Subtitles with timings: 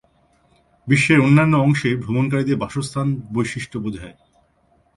[0.87, 4.15] বিশ্বের অন্যান্য অংশে ভ্রমণকারীদের বাসস্থান বৈশিষ্ট্য বোঝায়।